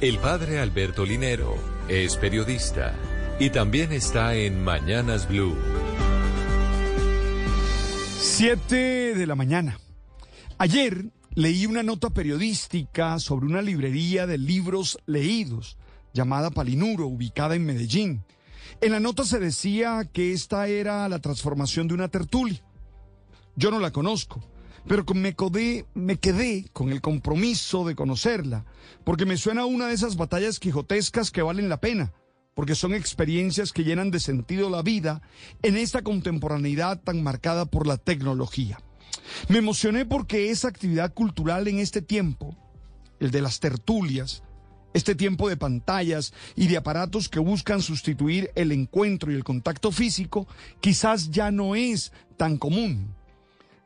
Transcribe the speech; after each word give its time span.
El 0.00 0.16
padre 0.16 0.58
Alberto 0.60 1.04
Linero 1.04 1.56
es 1.86 2.16
periodista 2.16 2.94
y 3.38 3.50
también 3.50 3.92
está 3.92 4.34
en 4.34 4.64
Mañanas 4.64 5.28
Blue. 5.28 5.54
Siete 8.18 9.14
de 9.14 9.26
la 9.26 9.34
mañana. 9.34 9.78
Ayer 10.56 11.10
leí 11.34 11.66
una 11.66 11.82
nota 11.82 12.08
periodística 12.08 13.18
sobre 13.18 13.44
una 13.44 13.60
librería 13.60 14.26
de 14.26 14.38
libros 14.38 14.96
leídos 15.04 15.76
llamada 16.14 16.50
Palinuro, 16.50 17.06
ubicada 17.06 17.54
en 17.54 17.66
Medellín. 17.66 18.24
En 18.80 18.92
la 18.92 19.00
nota 19.00 19.24
se 19.24 19.38
decía 19.38 20.08
que 20.10 20.32
esta 20.32 20.66
era 20.66 21.06
la 21.10 21.18
transformación 21.18 21.88
de 21.88 21.94
una 21.94 22.08
tertulia. 22.08 22.62
Yo 23.54 23.70
no 23.70 23.78
la 23.78 23.90
conozco, 23.90 24.42
pero 24.86 25.04
me, 25.14 25.34
me 25.94 26.16
quedé 26.16 26.68
con 26.72 26.90
el 26.90 27.00
compromiso 27.00 27.84
de 27.84 27.94
conocerla, 27.94 28.64
porque 29.04 29.26
me 29.26 29.36
suena 29.36 29.64
una 29.64 29.86
de 29.86 29.94
esas 29.94 30.16
batallas 30.16 30.58
quijotescas 30.58 31.30
que 31.30 31.42
valen 31.42 31.68
la 31.68 31.80
pena, 31.80 32.12
porque 32.54 32.74
son 32.74 32.94
experiencias 32.94 33.72
que 33.72 33.84
llenan 33.84 34.10
de 34.10 34.20
sentido 34.20 34.70
la 34.70 34.82
vida 34.82 35.22
en 35.62 35.76
esta 35.76 36.02
contemporaneidad 36.02 37.00
tan 37.00 37.22
marcada 37.22 37.66
por 37.66 37.86
la 37.86 37.96
tecnología. 37.96 38.78
Me 39.48 39.58
emocioné 39.58 40.04
porque 40.04 40.50
esa 40.50 40.68
actividad 40.68 41.14
cultural 41.14 41.68
en 41.68 41.78
este 41.78 42.02
tiempo, 42.02 42.56
el 43.20 43.30
de 43.30 43.42
las 43.42 43.60
tertulias, 43.60 44.42
este 44.92 45.14
tiempo 45.14 45.48
de 45.48 45.56
pantallas 45.56 46.32
y 46.56 46.66
de 46.66 46.76
aparatos 46.76 47.28
que 47.28 47.38
buscan 47.38 47.80
sustituir 47.80 48.50
el 48.56 48.72
encuentro 48.72 49.30
y 49.30 49.36
el 49.36 49.44
contacto 49.44 49.92
físico, 49.92 50.48
quizás 50.80 51.30
ya 51.30 51.50
no 51.50 51.76
es 51.76 52.12
tan 52.36 52.58
común. 52.58 53.14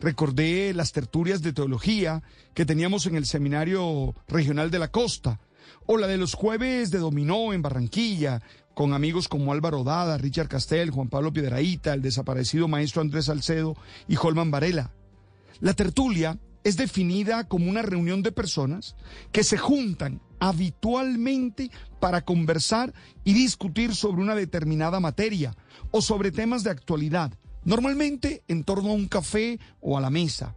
Recordé 0.01 0.75
las 0.75 0.93
tertulias 0.93 1.43
de 1.43 1.53
teología 1.53 2.23
que 2.53 2.66
teníamos 2.66 3.07
en 3.07 3.16
el 3.16 3.27
Seminario 3.27 4.15
Regional 4.29 4.70
de 4.70 4.79
la 4.79 4.91
Costa, 4.91 5.41
o 5.87 5.97
la 5.97 6.07
de 6.07 6.17
los 6.17 6.34
jueves 6.34 6.91
de 6.91 6.98
dominó 6.98 7.53
en 7.53 7.62
Barranquilla, 7.62 8.43
con 8.75 8.93
amigos 8.93 9.28
como 9.28 9.53
Álvaro 9.53 9.84
Dada, 9.84 10.19
Richard 10.19 10.48
Castel, 10.48 10.91
Juan 10.91 11.09
Pablo 11.09 11.33
Piedraíta, 11.33 11.95
el 11.95 12.03
desaparecido 12.03 12.69
maestro 12.69 13.03
Andrés 13.03 13.27
Salcedo 13.27 13.77
y 14.09 14.17
Holman 14.17 14.50
Varela. 14.50 14.92
La 15.61 15.75
tertulia 15.75 16.39
es 16.65 16.77
definida 16.77 17.45
como 17.45 17.70
una 17.70 17.83
reunión 17.83 18.22
de 18.22 18.33
personas 18.33 18.97
que 19.31 19.45
se 19.45 19.59
juntan 19.59 20.20
habitualmente 20.41 21.70
para 22.00 22.22
conversar 22.22 22.92
y 23.22 23.34
discutir 23.34 23.95
sobre 23.95 24.22
una 24.22 24.34
determinada 24.34 24.98
materia 24.98 25.55
o 25.91 26.03
sobre 26.03 26.33
temas 26.33 26.65
de 26.65 26.70
actualidad, 26.70 27.33
normalmente 27.65 28.43
en 28.48 28.65
torno 28.65 28.91
a 28.91 28.95
un 28.95 29.09
café 29.09 29.59
o 29.81 29.97
a 29.98 30.01
la 30.01 30.11
mesa. 30.11 30.55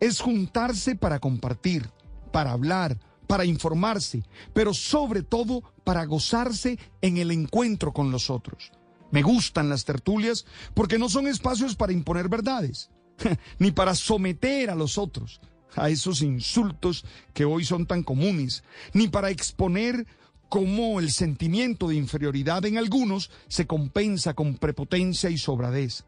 Es 0.00 0.20
juntarse 0.20 0.96
para 0.96 1.20
compartir, 1.20 1.88
para 2.32 2.52
hablar, 2.52 2.98
para 3.26 3.44
informarse, 3.44 4.24
pero 4.52 4.74
sobre 4.74 5.22
todo 5.22 5.62
para 5.84 6.04
gozarse 6.04 6.78
en 7.00 7.16
el 7.16 7.30
encuentro 7.30 7.92
con 7.92 8.10
los 8.10 8.30
otros. 8.30 8.72
Me 9.10 9.22
gustan 9.22 9.68
las 9.68 9.84
tertulias 9.84 10.46
porque 10.74 10.98
no 10.98 11.08
son 11.08 11.26
espacios 11.26 11.76
para 11.76 11.92
imponer 11.92 12.28
verdades, 12.28 12.90
ni 13.58 13.70
para 13.70 13.94
someter 13.94 14.70
a 14.70 14.74
los 14.74 14.98
otros 14.98 15.40
a 15.76 15.88
esos 15.88 16.22
insultos 16.22 17.04
que 17.32 17.44
hoy 17.44 17.64
son 17.64 17.86
tan 17.86 18.02
comunes, 18.02 18.62
ni 18.92 19.08
para 19.08 19.30
exponer 19.30 20.06
cómo 20.48 21.00
el 21.00 21.10
sentimiento 21.10 21.88
de 21.88 21.96
inferioridad 21.96 22.64
en 22.66 22.76
algunos 22.76 23.30
se 23.48 23.66
compensa 23.66 24.34
con 24.34 24.56
prepotencia 24.56 25.30
y 25.30 25.38
sobradez. 25.38 26.04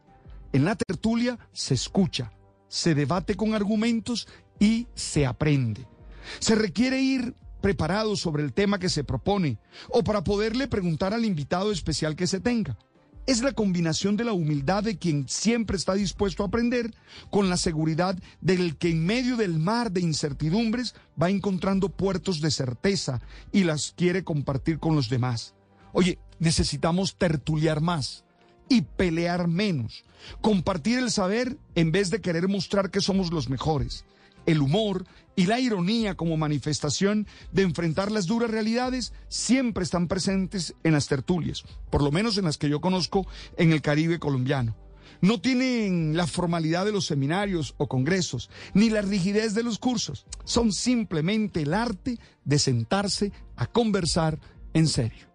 En 0.55 0.63
la 0.63 0.77
tertulia 0.77 1.37
se 1.51 1.73
escucha, 1.73 2.31
se 2.69 2.95
debate 2.95 3.35
con 3.35 3.53
argumentos 3.55 4.25
y 4.57 4.87
se 4.95 5.25
aprende. 5.25 5.85
Se 6.39 6.55
requiere 6.55 7.01
ir 7.01 7.35
preparado 7.59 8.15
sobre 8.15 8.41
el 8.41 8.53
tema 8.53 8.79
que 8.79 8.87
se 8.87 9.03
propone 9.03 9.59
o 9.89 10.05
para 10.05 10.23
poderle 10.23 10.69
preguntar 10.69 11.13
al 11.13 11.25
invitado 11.25 11.73
especial 11.73 12.15
que 12.15 12.25
se 12.25 12.39
tenga. 12.39 12.77
Es 13.27 13.41
la 13.41 13.51
combinación 13.51 14.15
de 14.15 14.23
la 14.23 14.31
humildad 14.31 14.83
de 14.83 14.97
quien 14.97 15.27
siempre 15.27 15.75
está 15.75 15.93
dispuesto 15.93 16.43
a 16.43 16.47
aprender 16.47 16.93
con 17.29 17.49
la 17.49 17.57
seguridad 17.57 18.17
del 18.39 18.77
que 18.77 18.91
en 18.91 19.05
medio 19.05 19.35
del 19.35 19.59
mar 19.59 19.91
de 19.91 19.99
incertidumbres 19.99 20.95
va 21.21 21.29
encontrando 21.29 21.89
puertos 21.89 22.39
de 22.39 22.51
certeza 22.51 23.19
y 23.51 23.65
las 23.65 23.91
quiere 23.91 24.23
compartir 24.23 24.79
con 24.79 24.95
los 24.95 25.09
demás. 25.09 25.53
Oye, 25.91 26.17
necesitamos 26.39 27.17
tertuliar 27.17 27.81
más 27.81 28.24
y 28.69 28.81
pelear 28.81 29.47
menos, 29.47 30.03
compartir 30.41 30.99
el 30.99 31.11
saber 31.11 31.57
en 31.75 31.91
vez 31.91 32.09
de 32.09 32.21
querer 32.21 32.47
mostrar 32.47 32.91
que 32.91 33.01
somos 33.01 33.31
los 33.31 33.49
mejores 33.49 34.05
el 34.45 34.61
humor 34.61 35.05
y 35.35 35.47
la 35.47 35.59
ironía 35.59 36.15
como 36.15 36.37
manifestación 36.37 37.27
de 37.51 37.63
enfrentar 37.63 38.11
las 38.11 38.25
duras 38.25 38.49
realidades 38.49 39.13
siempre 39.27 39.83
están 39.83 40.07
presentes 40.07 40.75
en 40.83 40.93
las 40.93 41.07
tertulias, 41.07 41.63
por 41.89 42.01
lo 42.01 42.11
menos 42.11 42.37
en 42.37 42.45
las 42.45 42.57
que 42.57 42.69
yo 42.69 42.79
conozco 42.79 43.27
en 43.57 43.71
el 43.71 43.81
Caribe 43.81 44.19
colombiano. 44.19 44.75
No 45.21 45.39
tienen 45.39 46.15
la 46.15 46.27
formalidad 46.27 46.85
de 46.85 46.91
los 46.91 47.05
seminarios 47.05 47.73
o 47.77 47.87
congresos, 47.87 48.49
ni 48.73 48.89
la 48.89 49.01
rigidez 49.01 49.53
de 49.53 49.63
los 49.63 49.79
cursos. 49.79 50.25
Son 50.43 50.71
simplemente 50.71 51.61
el 51.61 51.73
arte 51.73 52.19
de 52.43 52.59
sentarse 52.59 53.31
a 53.55 53.65
conversar 53.65 54.39
en 54.73 54.87
serio. 54.87 55.34